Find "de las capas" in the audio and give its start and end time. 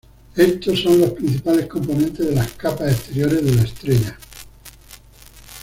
2.27-2.91